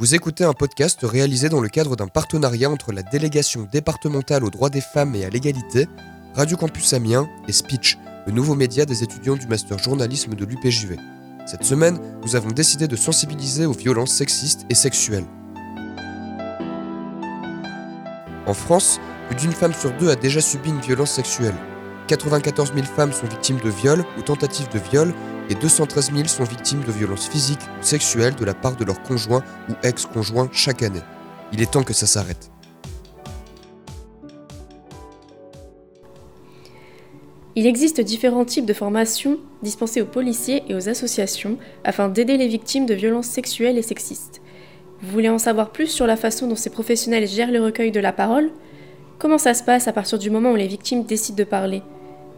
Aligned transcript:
Vous 0.00 0.14
écoutez 0.14 0.44
un 0.44 0.54
podcast 0.54 1.00
réalisé 1.02 1.50
dans 1.50 1.60
le 1.60 1.68
cadre 1.68 1.94
d'un 1.94 2.06
partenariat 2.06 2.70
entre 2.70 2.90
la 2.90 3.02
délégation 3.02 3.68
départementale 3.70 4.44
aux 4.44 4.48
droits 4.48 4.70
des 4.70 4.80
femmes 4.80 5.14
et 5.14 5.26
à 5.26 5.28
l'égalité, 5.28 5.88
Radio 6.34 6.56
Campus 6.56 6.94
Amiens 6.94 7.28
et 7.48 7.52
Speech, 7.52 7.98
le 8.26 8.32
nouveau 8.32 8.54
média 8.54 8.86
des 8.86 9.02
étudiants 9.02 9.36
du 9.36 9.46
master 9.46 9.76
journalisme 9.78 10.34
de 10.34 10.46
l'UPJV. 10.46 10.96
Cette 11.44 11.64
semaine, 11.64 11.98
nous 12.24 12.34
avons 12.34 12.48
décidé 12.48 12.88
de 12.88 12.96
sensibiliser 12.96 13.66
aux 13.66 13.74
violences 13.74 14.14
sexistes 14.14 14.64
et 14.70 14.74
sexuelles. 14.74 15.26
En 18.46 18.54
France, 18.54 19.00
plus 19.28 19.36
d'une 19.36 19.52
femme 19.52 19.74
sur 19.74 19.94
deux 19.98 20.08
a 20.08 20.16
déjà 20.16 20.40
subi 20.40 20.70
une 20.70 20.80
violence 20.80 21.10
sexuelle. 21.10 21.56
94 22.06 22.72
000 22.72 22.86
femmes 22.86 23.12
sont 23.12 23.26
victimes 23.26 23.60
de 23.62 23.68
viol 23.68 24.02
ou 24.18 24.22
tentatives 24.22 24.70
de 24.72 24.78
viol 24.78 25.12
et 25.50 25.54
213 25.56 26.12
000 26.14 26.28
sont 26.28 26.44
victimes 26.44 26.84
de 26.84 26.92
violences 26.92 27.28
physiques 27.28 27.60
ou 27.80 27.82
sexuelles 27.82 28.36
de 28.36 28.44
la 28.44 28.54
part 28.54 28.76
de 28.76 28.84
leur 28.84 29.02
conjoint 29.02 29.42
ou 29.68 29.72
ex-conjoint 29.82 30.48
chaque 30.52 30.82
année. 30.82 31.02
Il 31.52 31.60
est 31.60 31.72
temps 31.72 31.82
que 31.82 31.92
ça 31.92 32.06
s'arrête. 32.06 32.50
Il 37.56 37.66
existe 37.66 38.00
différents 38.00 38.44
types 38.44 38.64
de 38.64 38.72
formations 38.72 39.38
dispensées 39.62 40.00
aux 40.00 40.06
policiers 40.06 40.62
et 40.68 40.74
aux 40.76 40.88
associations 40.88 41.58
afin 41.82 42.08
d'aider 42.08 42.36
les 42.36 42.46
victimes 42.46 42.86
de 42.86 42.94
violences 42.94 43.26
sexuelles 43.26 43.76
et 43.76 43.82
sexistes. 43.82 44.40
Vous 45.02 45.10
voulez 45.10 45.28
en 45.28 45.38
savoir 45.38 45.70
plus 45.70 45.88
sur 45.88 46.06
la 46.06 46.16
façon 46.16 46.46
dont 46.46 46.54
ces 46.54 46.70
professionnels 46.70 47.26
gèrent 47.26 47.50
le 47.50 47.62
recueil 47.62 47.90
de 47.90 48.00
la 48.00 48.12
parole? 48.12 48.52
Comment 49.18 49.38
ça 49.38 49.54
se 49.54 49.64
passe 49.64 49.88
à 49.88 49.92
partir 49.92 50.18
du 50.18 50.30
moment 50.30 50.52
où 50.52 50.56
les 50.56 50.68
victimes 50.68 51.04
décident 51.04 51.36
de 51.36 51.44
parler? 51.44 51.82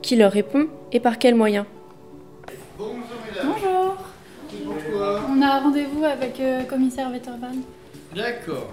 Qui 0.00 0.16
leur 0.16 0.32
répond 0.32 0.66
et 0.92 0.98
par 0.98 1.18
quels 1.18 1.34
moyens? 1.34 1.66
Bonjour. 2.78 3.96
On 5.30 5.42
a 5.42 5.60
rendez-vous 5.60 6.04
avec 6.04 6.38
le 6.38 6.66
commissaire 6.68 7.10
Vetterban. 7.10 7.52
D'accord. 8.14 8.72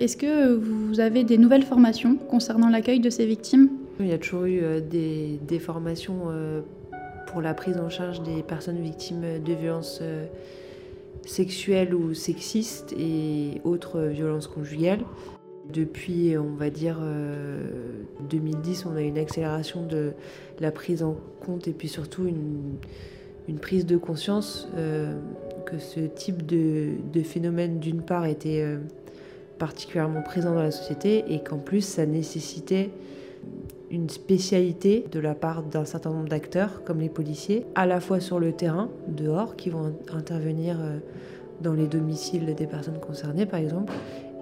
Est-ce 0.00 0.16
que 0.16 0.54
vous 0.54 1.00
avez 1.00 1.24
des 1.24 1.38
nouvelles 1.38 1.64
formations 1.64 2.16
concernant 2.16 2.68
l'accueil 2.68 3.00
de 3.00 3.10
ces 3.10 3.26
victimes? 3.26 3.70
Il 4.00 4.08
y 4.08 4.12
a 4.12 4.18
toujours 4.18 4.44
eu 4.44 4.60
euh, 4.62 4.80
des, 4.80 5.38
des 5.46 5.58
formations 5.58 6.24
euh, 6.28 6.60
pour 7.26 7.40
la 7.40 7.54
prise 7.54 7.78
en 7.78 7.88
charge 7.88 8.22
des 8.22 8.42
personnes 8.42 8.80
victimes 8.80 9.42
de 9.42 9.52
violences 9.54 10.00
euh, 10.02 10.26
sexuelles 11.24 11.94
ou 11.94 12.12
sexistes 12.12 12.92
et 12.98 13.62
autres 13.64 14.00
violences 14.00 14.46
conjugales. 14.48 15.00
Depuis, 15.72 16.36
on 16.38 16.54
va 16.54 16.70
dire, 16.70 16.98
2010, 18.28 18.86
on 18.86 18.96
a 18.96 19.02
une 19.02 19.18
accélération 19.18 19.84
de 19.84 20.12
la 20.60 20.70
prise 20.70 21.02
en 21.02 21.16
compte 21.44 21.68
et 21.68 21.72
puis 21.72 21.88
surtout 21.88 22.26
une, 22.26 23.58
prise 23.58 23.84
de 23.84 23.96
conscience 23.96 24.68
que 25.66 25.78
ce 25.78 26.00
type 26.00 26.46
de, 26.46 26.90
de 27.12 27.22
phénomène, 27.22 27.78
d'une 27.78 28.02
part, 28.02 28.26
était 28.26 28.64
particulièrement 29.58 30.22
présent 30.22 30.54
dans 30.54 30.62
la 30.62 30.70
société 30.70 31.24
et 31.28 31.40
qu'en 31.40 31.58
plus, 31.58 31.82
ça 31.82 32.06
nécessitait 32.06 32.90
une 33.90 34.10
spécialité 34.10 35.04
de 35.12 35.20
la 35.20 35.34
part 35.34 35.62
d'un 35.62 35.84
certain 35.84 36.10
nombre 36.10 36.28
d'acteurs, 36.28 36.82
comme 36.84 37.00
les 37.00 37.08
policiers, 37.08 37.64
à 37.74 37.86
la 37.86 38.00
fois 38.00 38.20
sur 38.20 38.40
le 38.40 38.52
terrain, 38.52 38.90
dehors, 39.08 39.56
qui 39.56 39.70
vont 39.70 39.94
intervenir 40.12 40.78
dans 41.60 41.72
les 41.72 41.86
domiciles 41.86 42.54
des 42.54 42.66
personnes 42.66 42.98
concernées, 42.98 43.46
par 43.46 43.60
exemple, 43.60 43.92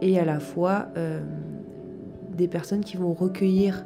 et 0.05 0.19
à 0.21 0.25
la 0.25 0.39
fois 0.39 0.87
euh, 0.97 1.21
des 2.37 2.47
personnes 2.47 2.85
qui 2.85 2.97
vont 2.97 3.13
recueillir 3.13 3.85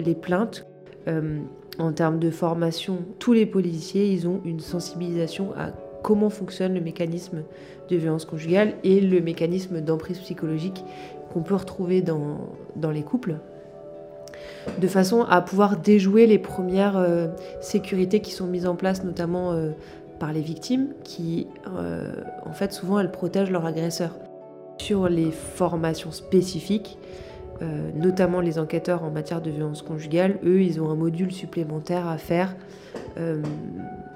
les 0.00 0.14
plaintes. 0.14 0.64
Euh, 1.08 1.40
en 1.78 1.92
termes 1.92 2.18
de 2.18 2.30
formation, 2.30 3.00
tous 3.18 3.34
les 3.34 3.44
policiers, 3.44 4.10
ils 4.10 4.26
ont 4.26 4.40
une 4.46 4.60
sensibilisation 4.60 5.52
à 5.58 5.72
comment 6.02 6.30
fonctionne 6.30 6.72
le 6.72 6.80
mécanisme 6.80 7.42
de 7.90 7.96
violence 7.96 8.24
conjugale 8.24 8.74
et 8.82 9.00
le 9.00 9.20
mécanisme 9.20 9.82
d'emprise 9.82 10.18
psychologique 10.20 10.82
qu'on 11.32 11.42
peut 11.42 11.54
retrouver 11.54 12.00
dans, 12.00 12.38
dans 12.76 12.90
les 12.90 13.02
couples 13.02 13.34
de 14.80 14.88
façon 14.88 15.22
à 15.22 15.42
pouvoir 15.42 15.76
déjouer 15.76 16.26
les 16.26 16.38
premières 16.38 16.96
euh, 16.96 17.28
sécurités 17.60 18.20
qui 18.20 18.32
sont 18.32 18.46
mises 18.46 18.66
en 18.66 18.74
place, 18.74 19.04
notamment 19.04 19.54
par 20.18 20.32
les 20.32 20.40
victimes, 20.40 20.88
qui, 21.04 21.46
en 21.66 22.52
fait, 22.52 22.72
souvent, 22.72 22.98
elles 22.98 23.10
protègent 23.10 23.50
leur 23.50 23.66
agresseur. 23.66 24.12
Sur 24.78 25.08
les 25.08 25.30
formations 25.30 26.12
spécifiques, 26.12 26.98
euh, 27.62 27.90
notamment 27.94 28.40
les 28.40 28.58
enquêteurs 28.58 29.02
en 29.02 29.10
matière 29.10 29.40
de 29.40 29.50
violence 29.50 29.82
conjugale, 29.82 30.38
eux, 30.44 30.60
ils 30.60 30.80
ont 30.80 30.90
un 30.90 30.94
module 30.94 31.32
supplémentaire 31.32 32.06
à 32.06 32.18
faire 32.18 32.54
euh, 33.18 33.42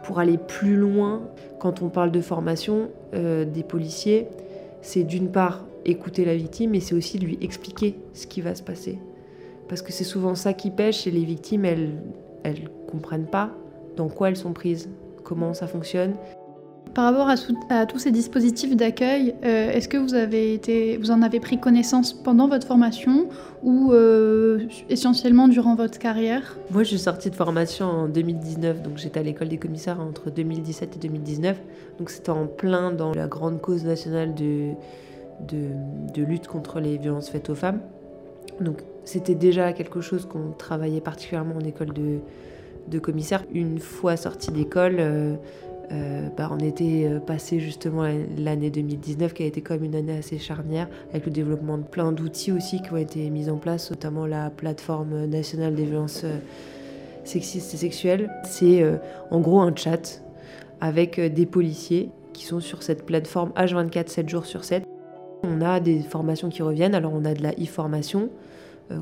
pour 0.04 0.18
aller 0.18 0.36
plus 0.36 0.76
loin. 0.76 1.22
Quand 1.58 1.82
on 1.82 1.88
parle 1.88 2.10
de 2.10 2.20
formation 2.20 2.90
euh, 3.14 3.44
des 3.44 3.62
policiers, 3.62 4.28
c'est 4.82 5.04
d'une 5.04 5.30
part 5.30 5.64
écouter 5.84 6.24
la 6.24 6.36
victime, 6.36 6.72
mais 6.72 6.80
c'est 6.80 6.94
aussi 6.94 7.18
lui 7.18 7.38
expliquer 7.40 7.98
ce 8.12 8.26
qui 8.26 8.42
va 8.42 8.54
se 8.54 8.62
passer. 8.62 8.98
Parce 9.68 9.80
que 9.82 9.92
c'est 9.92 10.04
souvent 10.04 10.34
ça 10.34 10.52
qui 10.52 10.70
pêche 10.70 11.06
et 11.06 11.10
les 11.10 11.24
victimes, 11.24 11.64
elles 11.64 11.94
ne 12.44 12.90
comprennent 12.90 13.28
pas 13.28 13.50
dans 13.96 14.08
quoi 14.08 14.28
elles 14.28 14.36
sont 14.36 14.52
prises, 14.52 14.90
comment 15.24 15.54
ça 15.54 15.66
fonctionne. 15.66 16.14
Par 17.00 17.14
rapport 17.14 17.34
à, 17.70 17.86
tous 17.86 17.98
ces 17.98 18.10
dispositifs 18.10 18.76
d'accueil, 18.76 19.34
euh, 19.42 19.70
est-ce 19.70 19.88
que 19.88 19.96
vous, 19.96 21.10
en 21.10 21.22
avez 21.22 21.40
pris 21.40 21.58
connaissance 21.58 22.12
pendant 22.12 22.46
votre 22.46 22.66
formation 22.66 23.30
ou 23.62 23.90
euh, 23.94 24.58
essentiellement 24.90 25.48
durant 25.48 25.76
votre 25.76 25.98
carrière? 25.98 26.58
Moi, 26.70 26.82
je 26.82 26.88
suis 26.88 26.98
sortie 26.98 27.30
de 27.30 27.34
formation 27.34 27.86
en 27.86 28.06
2019, 28.06 28.82
donc 28.82 28.98
j'étais 28.98 29.18
à 29.18 29.22
l'école 29.22 29.48
des 29.48 29.56
commissaires 29.56 29.98
entre 29.98 30.28
2017 30.30 30.96
et 30.96 30.98
2019. 30.98 31.58
Donc 31.98 32.10
c'était 32.10 32.28
en 32.28 32.46
plein 32.46 32.92
dans 32.92 33.14
la 33.14 33.28
grande 33.28 33.62
cause 33.62 33.82
nationale 33.82 34.34
de 34.34 34.74
lutte 36.16 36.48
contre 36.48 36.80
les 36.80 36.98
violences 36.98 37.30
faites 37.30 37.48
aux 37.48 37.54
femmes. 37.54 37.80
Donc 38.60 38.82
c'était 39.04 39.34
déjà 39.34 39.72
quelque 39.72 40.02
chose 40.02 40.26
qu'on 40.26 40.50
travaillait 40.50 41.00
particulièrement 41.00 41.54
en 41.56 41.64
école 41.64 41.94
de, 41.94 42.18
de 42.88 42.98
commissaire. 42.98 43.44
Une 43.52 43.78
fois 43.78 44.16
sortie 44.16 44.50
d'école, 44.50 44.96
euh, 44.98 45.36
euh, 45.92 46.28
bah, 46.36 46.48
on 46.52 46.58
était 46.58 47.04
euh, 47.06 47.18
passé 47.18 47.58
justement 47.58 48.04
l'année 48.38 48.70
2019 48.70 49.34
qui 49.34 49.42
a 49.42 49.46
été 49.46 49.60
comme 49.60 49.82
une 49.82 49.96
année 49.96 50.18
assez 50.18 50.38
charnière 50.38 50.88
avec 51.10 51.26
le 51.26 51.32
développement 51.32 51.78
de 51.78 51.82
plein 51.82 52.12
d'outils 52.12 52.52
aussi 52.52 52.80
qui 52.80 52.92
ont 52.92 52.96
été 52.96 53.28
mis 53.30 53.50
en 53.50 53.56
place, 53.56 53.90
notamment 53.90 54.24
la 54.26 54.50
plateforme 54.50 55.26
nationale 55.26 55.74
des 55.74 55.84
violences 55.84 56.22
euh, 56.24 56.38
sexistes 57.24 57.74
et 57.74 57.76
sexuelles. 57.76 58.30
C'est 58.44 58.84
en 59.30 59.40
gros 59.40 59.60
un 59.60 59.74
chat 59.74 60.22
avec 60.80 61.20
des 61.20 61.44
policiers 61.44 62.10
qui 62.32 62.44
sont 62.44 62.60
sur 62.60 62.82
cette 62.82 63.04
plateforme 63.04 63.50
H24 63.56 64.08
7 64.08 64.28
jours 64.28 64.46
sur 64.46 64.64
7. 64.64 64.84
On 65.42 65.60
a 65.60 65.80
des 65.80 66.00
formations 66.00 66.48
qui 66.48 66.62
reviennent, 66.62 66.94
alors 66.94 67.12
on 67.14 67.24
a 67.24 67.34
de 67.34 67.42
la 67.42 67.52
e-formation, 67.52 68.30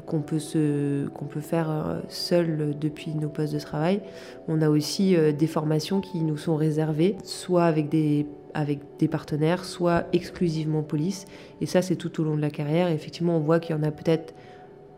qu'on 0.07 0.21
peut, 0.21 0.39
se, 0.39 1.09
qu'on 1.09 1.25
peut 1.25 1.41
faire 1.41 2.03
seul 2.09 2.77
depuis 2.79 3.15
nos 3.15 3.29
postes 3.29 3.55
de 3.55 3.59
travail. 3.59 4.01
On 4.47 4.61
a 4.61 4.69
aussi 4.69 5.17
des 5.39 5.47
formations 5.47 6.01
qui 6.01 6.21
nous 6.23 6.37
sont 6.37 6.57
réservées, 6.57 7.17
soit 7.25 7.65
avec 7.65 7.89
des, 7.89 8.27
avec 8.55 8.81
des 8.99 9.09
partenaires, 9.09 9.65
soit 9.65 10.07
exclusivement 10.13 10.83
police. 10.83 11.25
Et 11.61 11.67
ça, 11.67 11.83
c'est 11.83 11.97
tout 11.97 12.21
au 12.21 12.25
long 12.25 12.37
de 12.37 12.41
la 12.41 12.51
carrière. 12.51 12.89
Et 12.89 12.95
effectivement, 12.95 13.37
on 13.37 13.41
voit 13.41 13.61
qu'il 13.61 13.75
y 13.75 13.79
en 13.79 13.83
a 13.83 13.91
peut-être 13.91 14.35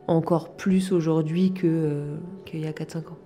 encore 0.06 0.56
plus 0.56 0.92
aujourd'hui 0.92 1.52
qu'il 1.52 2.60
y 2.60 2.66
a 2.66 2.72
4-5 2.72 2.98
ans. 2.98 3.18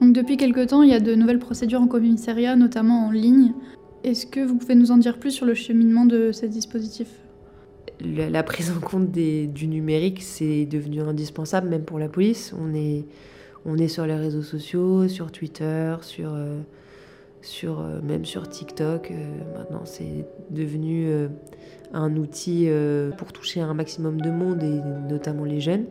Donc 0.00 0.12
depuis 0.12 0.36
quelque 0.36 0.64
temps, 0.64 0.82
il 0.82 0.90
y 0.90 0.94
a 0.94 1.00
de 1.00 1.14
nouvelles 1.14 1.38
procédures 1.38 1.80
en 1.80 1.86
commissariat, 1.86 2.56
notamment 2.56 3.06
en 3.06 3.10
ligne. 3.10 3.52
Est-ce 4.04 4.26
que 4.26 4.40
vous 4.40 4.56
pouvez 4.56 4.74
nous 4.74 4.90
en 4.90 4.96
dire 4.96 5.18
plus 5.18 5.32
sur 5.32 5.46
le 5.46 5.54
cheminement 5.54 6.06
de 6.06 6.30
ces 6.32 6.48
dispositifs? 6.48 7.27
La 8.00 8.42
prise 8.42 8.70
en 8.70 8.80
compte 8.80 9.10
des, 9.10 9.46
du 9.46 9.66
numérique, 9.66 10.22
c'est 10.22 10.66
devenu 10.66 11.00
indispensable, 11.00 11.68
même 11.68 11.82
pour 11.82 11.98
la 11.98 12.08
police. 12.08 12.54
On 12.58 12.74
est, 12.74 13.04
on 13.64 13.76
est 13.76 13.88
sur 13.88 14.06
les 14.06 14.14
réseaux 14.14 14.42
sociaux, 14.42 15.08
sur 15.08 15.32
Twitter, 15.32 15.96
sur, 16.02 16.32
euh, 16.32 16.60
sur, 17.42 17.80
euh, 17.80 18.00
même 18.02 18.24
sur 18.24 18.48
TikTok. 18.48 19.10
Euh, 19.10 19.14
maintenant, 19.56 19.82
c'est 19.84 20.26
devenu 20.50 21.10
un 21.92 22.16
outil 22.16 22.68
pour 23.16 23.32
toucher 23.32 23.60
un 23.60 23.74
maximum 23.74 24.20
de 24.20 24.30
monde, 24.30 24.62
et 24.62 24.80
notamment 25.10 25.44
les 25.44 25.60
jeunes. 25.60 25.86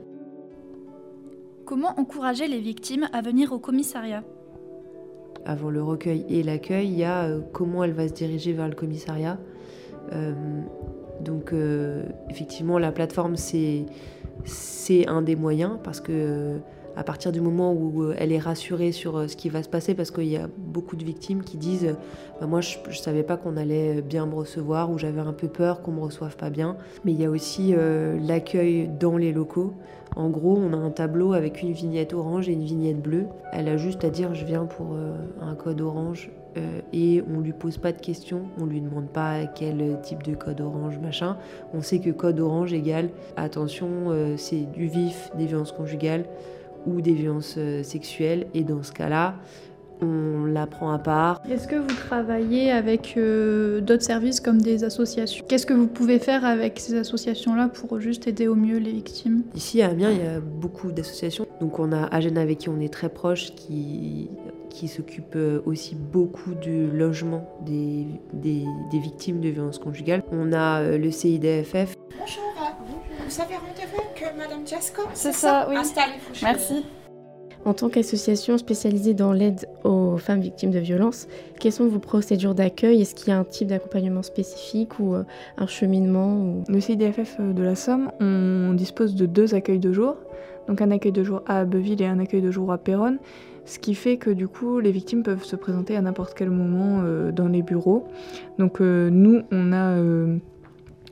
Comment 1.66 2.00
encourager 2.00 2.48
les 2.48 2.62
victimes 2.62 3.10
à 3.12 3.22
venir 3.22 3.52
au 3.52 3.60
commissariat? 3.60 4.24
Avant 5.46 5.70
le 5.70 5.84
recueil 5.84 6.26
et 6.30 6.44
l'accueil, 6.44 6.88
il 6.88 6.98
y 6.98 7.04
a 7.04 7.30
comment 7.52 7.84
elle 7.84 7.94
va 7.94 8.08
se 8.08 8.14
diriger 8.14 8.54
vers 8.54 8.70
le 8.70 8.76
commissariat. 8.76 9.38
Donc 11.22 11.54
euh, 11.54 12.04
effectivement, 12.30 12.78
la 12.80 12.92
plateforme, 12.92 13.36
c'est 13.36 13.86
un 15.08 15.22
des 15.22 15.36
moyens 15.36 15.78
parce 15.84 16.00
que 16.02 16.12
euh, 16.12 16.58
à 16.98 17.04
partir 17.04 17.32
du 17.32 17.42
moment 17.42 17.74
où 17.74 18.02
euh, 18.02 18.16
elle 18.18 18.32
est 18.32 18.40
rassurée 18.40 18.92
sur 18.92 19.30
ce 19.30 19.38
qui 19.38 19.50
va 19.50 19.62
se 19.62 19.70
passer, 19.70 19.94
parce 19.94 20.10
qu'il 20.10 20.28
y 20.28 20.36
a 20.36 20.50
beaucoup 20.58 20.96
de 20.96 21.04
victimes 21.06 21.44
qui 21.44 21.58
disent 21.58 21.96
bah, 22.42 22.48
Moi, 22.48 22.62
je 22.62 22.78
ne 22.88 22.94
savais 22.94 23.22
pas 23.22 23.38
qu'on 23.38 23.56
allait 23.56 24.02
bien 24.02 24.26
me 24.26 24.34
recevoir, 24.34 24.90
ou 24.90 24.98
j'avais 24.98 25.22
un 25.22 25.34
peu 25.34 25.48
peur 25.48 25.84
qu'on 25.84 25.92
ne 25.92 25.98
me 25.98 26.02
reçoive 26.02 26.36
pas 26.36 26.50
bien. 26.50 26.76
Mais 27.06 27.12
il 27.12 27.22
y 27.22 27.26
a 27.26 27.30
aussi 27.30 27.76
euh, 27.78 28.18
l'accueil 28.20 28.90
dans 29.00 29.16
les 29.16 29.32
locaux. 29.32 29.74
En 30.16 30.30
gros, 30.30 30.58
on 30.58 30.74
a 30.74 30.78
un 30.78 30.90
tableau 30.90 31.34
avec 31.34 31.62
une 31.62 31.72
vignette 31.72 32.16
orange 32.16 32.50
et 32.50 32.54
une 32.54 32.64
vignette 32.64 33.00
bleue. 33.00 33.28
Elle 33.54 33.70
a 33.70 33.78
juste 33.78 34.04
à 34.04 34.10
dire 34.10 34.34
Je 34.34 34.46
viens 34.46 34.66
pour 34.66 34.94
euh, 34.94 35.16
un 35.40 35.54
code 35.54 35.80
orange 35.82 36.32
et 36.92 37.24
on 37.32 37.40
lui 37.40 37.54
pose 37.54 37.78
pas 37.78 37.92
de 37.92 38.02
questions, 38.02 38.48
on 38.60 38.66
lui 38.66 38.82
demande 38.82 39.10
pas 39.10 39.46
quel 39.46 40.00
type 40.02 40.24
de 40.24 40.34
code 40.34 40.60
orange, 40.60 40.98
machin. 40.98 41.38
On 41.72 41.84
sait 41.84 42.00
que 42.00 42.10
code 42.10 42.40
orange 42.40 42.74
égale 42.74 43.10
attention, 43.36 43.88
c'est 44.38 44.64
du 44.72 44.88
vif, 44.88 45.30
des 45.38 45.46
violences 45.46 45.72
conjugales 45.72 46.26
ou 46.88 47.02
des 47.02 47.14
violences 47.14 47.60
sexuelles, 47.84 48.48
et 48.54 48.64
dans 48.64 48.82
ce 48.82 48.92
cas-là, 48.92 49.36
on 50.02 50.46
la 50.46 50.68
prend 50.68 50.92
à 50.92 51.00
part. 51.00 51.42
Est-ce 51.50 51.68
que 51.68 51.76
vous 51.76 51.96
travaillez 52.08 52.72
avec 52.72 53.16
euh, 53.18 53.82
d'autres 53.82 54.04
services 54.04 54.40
comme 54.40 54.62
des 54.62 54.84
associations? 54.84 55.46
Qu'est-ce 55.48 55.66
que 55.66 55.74
vous 55.74 55.88
pouvez 55.88 56.20
faire 56.20 56.46
avec 56.46 56.80
ces 56.80 56.96
associations-là 56.96 57.70
pour 57.70 58.00
juste 58.00 58.28
aider 58.28 58.48
au 58.48 58.56
mieux 58.56 58.78
les 58.78 58.92
victimes? 58.92 59.44
Ici 59.56 59.82
à 59.82 59.90
Amiens, 59.90 60.12
il 60.12 60.18
y 60.18 60.28
a 60.28 60.40
beaucoup 60.40 60.92
d'associations. 60.92 61.48
Donc 61.62 61.80
on 61.80 61.92
a 61.92 62.04
Agena 62.06 62.42
avec 62.42 62.60
qui 62.60 62.70
on 62.70 62.80
est 62.80 62.94
très 62.94 63.10
proche, 63.10 63.56
qui, 63.56 64.30
qui 64.70 64.88
s'occupe 64.88 65.36
euh, 65.36 65.62
aussi 65.66 65.96
beaucoup 65.96 66.54
du 66.54 66.88
logement 66.92 67.50
des, 67.66 68.06
des, 68.34 68.66
victimes 69.00 69.40
de 69.40 69.50
violences 69.50 69.80
conjugales. 69.80 70.24
On 70.32 70.54
a 70.54 70.82
euh, 70.82 70.98
le 70.98 71.12
CIDFF. 71.12 71.96
Bonjour, 72.20 72.47
vous 73.28 73.42
avez 73.42 73.56
rendez-vous 73.56 74.02
avec 74.02 74.38
Madame 74.38 74.66
Jasco 74.66 75.02
C'est 75.14 75.34
ça, 75.34 75.68
oui. 75.70 75.76
Installez-vous. 75.76 76.34
Merci. 76.44 76.86
En 77.66 77.74
tant 77.74 77.90
qu'association 77.90 78.58
spécialisée 78.58 79.14
dans 79.14 79.34
l'aide 79.34 79.68
aux 79.84 80.16
femmes 80.16 80.40
victimes 80.40 80.72
de 80.72 80.80
violences, 80.80 81.28
quelles 81.60 81.74
sont 81.74 81.88
vos 81.88 82.00
procédures 82.00 82.56
d'accueil? 82.56 83.02
Est-ce 83.02 83.16
qu'il 83.16 83.30
y 83.30 83.32
a 83.32 83.38
un 83.38 83.44
type 83.44 83.68
d'accompagnement 83.68 84.24
spécifique 84.24 85.00
ou 85.00 85.16
euh, 85.16 85.24
un 85.58 85.68
cheminement 85.68 86.64
Le 86.70 86.80
CIDFF 86.80 87.42
de 87.42 87.64
la 87.64 87.76
Somme, 87.76 88.12
on 88.22 88.74
dispose 88.74 89.16
de 89.16 89.26
deux 89.26 89.54
accueils 89.54 89.80
de 89.80 89.92
jour, 89.92 90.16
donc 90.70 90.82
un 90.82 90.92
accueil 90.92 91.12
de 91.12 91.24
jour 91.24 91.42
à 91.48 91.60
Abbeville 91.60 92.02
et 92.02 92.06
un 92.06 92.20
accueil 92.20 92.42
de 92.42 92.52
jour 92.52 92.72
à 92.72 92.78
Péronne, 92.78 93.18
ce 93.66 93.80
qui 93.80 93.96
fait 93.96 94.16
que 94.16 94.30
du 94.30 94.48
coup 94.48 94.80
les 94.80 94.92
victimes 94.92 95.24
peuvent 95.24 95.44
se 95.44 95.58
présenter 95.58 95.98
à 95.98 96.02
n'importe 96.02 96.34
quel 96.34 96.50
moment 96.50 97.02
euh, 97.04 97.34
dans 97.34 97.50
les 97.50 97.64
bureaux. 97.64 98.08
Donc 98.60 98.80
euh, 98.80 99.10
nous, 99.10 99.42
on 99.52 99.74
a, 99.74 99.98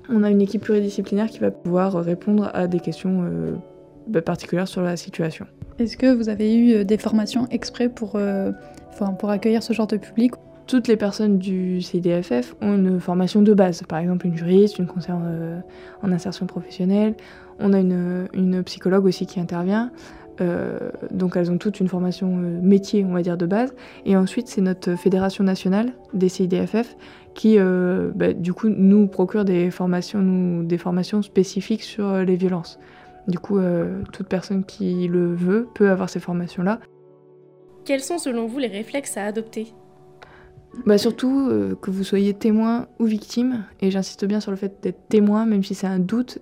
on 0.09 0.23
a 0.23 0.29
une 0.29 0.41
équipe 0.41 0.63
pluridisciplinaire 0.63 1.27
qui 1.27 1.39
va 1.39 1.51
pouvoir 1.51 1.93
répondre 1.93 2.49
à 2.53 2.67
des 2.67 2.79
questions 2.79 3.23
bah, 4.07 4.21
particulières 4.21 4.67
sur 4.67 4.81
la 4.81 4.97
situation. 4.97 5.47
Est-ce 5.79 5.97
que 5.97 6.13
vous 6.13 6.29
avez 6.29 6.55
eu 6.55 6.73
euh, 6.73 6.83
des 6.83 6.97
formations 6.97 7.47
exprès 7.49 7.89
pour, 7.89 8.13
euh, 8.15 8.51
pour 9.19 9.29
accueillir 9.29 9.61
ce 9.61 9.73
genre 9.73 9.87
de 9.87 9.97
public? 9.97 10.33
Toutes 10.67 10.87
les 10.87 10.95
personnes 10.95 11.37
du 11.37 11.81
CDFF 11.81 12.55
ont 12.61 12.75
une 12.75 12.99
formation 12.99 13.41
de 13.41 13.53
base, 13.53 13.83
par 13.83 13.99
exemple 13.99 14.25
une 14.25 14.37
juriste, 14.37 14.79
une 14.79 14.87
conseillère 14.87 15.21
euh, 15.23 15.59
en 16.01 16.11
insertion 16.11 16.45
professionnelle, 16.45 17.15
on 17.59 17.73
a 17.73 17.79
une, 17.79 18.27
une 18.33 18.63
psychologue 18.63 19.05
aussi 19.05 19.25
qui 19.25 19.39
intervient, 19.39 19.91
donc 21.11 21.37
elles 21.37 21.49
ont 21.49 21.57
toutes 21.57 21.79
une 21.79 21.87
formation 21.87 22.27
métier, 22.35 23.05
on 23.05 23.13
va 23.13 23.21
dire, 23.21 23.37
de 23.37 23.45
base, 23.45 23.73
et 24.05 24.17
ensuite 24.17 24.49
c'est 24.49 24.59
notre 24.59 24.95
fédération 24.95 25.45
nationale 25.45 25.93
des 26.13 26.27
CIDFF 26.27 26.97
qui, 27.35 27.57
bah, 27.59 28.33
du 28.33 28.53
coup, 28.53 28.69
nous 28.69 29.07
procure 29.07 29.45
des 29.45 29.69
formations, 29.69 30.19
nous, 30.19 30.63
des 30.63 30.79
formations 30.79 31.21
spécifiques 31.21 31.83
sur 31.83 32.17
les 32.17 32.35
violences. 32.35 32.79
Du 33.27 33.39
coup, 33.39 33.57
euh, 33.57 34.03
toute 34.11 34.27
personne 34.27 34.63
qui 34.63 35.07
le 35.07 35.33
veut 35.33 35.67
peut 35.73 35.89
avoir 35.89 36.09
ces 36.09 36.19
formations-là. 36.19 36.79
Quels 37.83 38.01
sont 38.01 38.17
selon 38.17 38.45
vous 38.45 38.59
les 38.59 38.67
réflexes 38.67 39.17
à 39.17 39.25
adopter? 39.25 39.73
Bah 40.85 40.97
surtout 40.97 41.47
euh, 41.49 41.75
que 41.75 41.89
vous 41.89 42.03
soyez 42.03 42.33
témoin 42.33 42.87
ou 42.99 43.05
victime, 43.05 43.63
et 43.81 43.91
j'insiste 43.91 44.25
bien 44.25 44.41
sur 44.41 44.51
le 44.51 44.57
fait 44.57 44.83
d'être 44.83 45.07
témoin, 45.07 45.45
même 45.45 45.63
si 45.63 45.73
c'est 45.73 45.87
un 45.87 45.99
doute, 45.99 46.39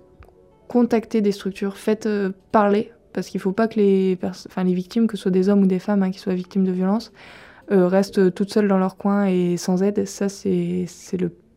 contactez 0.66 1.20
des 1.20 1.32
structures, 1.32 1.76
faites 1.76 2.06
euh, 2.06 2.32
parler, 2.50 2.90
parce 3.12 3.28
qu'il 3.28 3.38
ne 3.38 3.42
faut 3.42 3.52
pas 3.52 3.68
que 3.68 3.76
les, 3.76 4.18
les 4.18 4.74
victimes, 4.74 5.06
que 5.06 5.16
ce 5.16 5.22
soit 5.22 5.30
des 5.30 5.48
hommes 5.48 5.62
ou 5.62 5.66
des 5.66 5.78
femmes 5.78 6.02
hein, 6.02 6.10
qui 6.10 6.18
soient 6.18 6.34
victimes 6.34 6.64
de 6.64 6.72
violences, 6.72 7.12
restent 7.70 8.34
toutes 8.34 8.52
seules 8.52 8.68
dans 8.68 8.78
leur 8.78 8.96
coin 8.96 9.26
et 9.26 9.56
sans 9.56 9.82
aide. 9.82 10.06
Ça, 10.06 10.28
c'est 10.28 10.86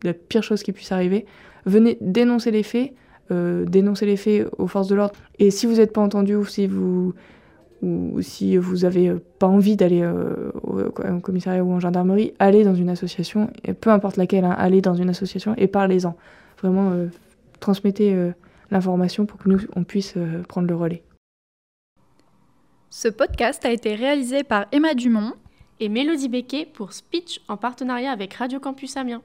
la 0.04 0.14
pire 0.14 0.44
chose 0.44 0.64
qui 0.64 0.72
puisse 0.72 0.92
arriver. 0.92 1.26
Venez 1.66 1.98
dénoncer 2.02 2.52
les 2.52 2.64
faits, 2.64 2.94
euh, 3.32 3.66
dénoncer 3.66 4.06
les 4.06 4.18
faits 4.18 4.48
aux 4.58 4.68
forces 4.68 4.88
de 4.88 4.96
l'ordre. 4.96 5.14
Et 5.40 5.52
si 5.52 5.66
vous 5.66 5.76
n'êtes 5.76 5.94
pas 5.94 6.02
entendu 6.02 6.36
ou 6.36 6.46
si 6.46 6.68
vous 6.68 7.14
ou 7.84 8.24
si 8.24 8.58
vous 8.58 8.78
n'avez 8.78 9.14
pas 9.38 9.46
envie 9.46 9.76
d'aller 9.76 10.02
euh, 10.02 10.52
au, 10.64 11.20
commissariat 11.20 11.64
ou 11.64 11.72
en 11.72 11.80
gendarmerie, 11.80 12.34
allez 12.40 12.64
dans 12.64 12.74
une 12.74 12.90
association, 12.90 13.52
peu 13.82 13.92
importe 13.92 14.18
laquelle, 14.18 14.46
hein, 14.46 14.56
allez 14.58 14.82
dans 14.82 14.96
une 14.96 15.10
association 15.10 15.54
et 15.58 15.68
parlez-en. 15.68 16.16
Vraiment, 16.64 16.90
euh, 16.90 17.06
transmettez 17.60 18.32
l'information 18.72 19.28
pour 19.28 19.38
que 19.38 19.48
nous, 19.48 19.60
on 19.76 19.84
puisse 19.84 20.16
prendre 20.48 20.68
le 20.68 20.76
relais. 20.76 21.04
Ce 22.90 23.10
podcast 23.10 23.64
a 23.64 23.72
été 23.72 23.94
réalisé 23.94 24.44
par 24.44 24.66
Emma 24.72 24.96
Dumont 24.96 25.34
et 25.80 25.90
Mélodie 25.90 26.30
Becquet 26.30 26.66
pour 26.66 26.94
Speech 26.94 27.42
en 27.48 27.58
partenariat 27.58 28.12
avec 28.12 28.34
Radio 28.34 28.60
Campus 28.60 28.98
Amiens. 28.98 29.22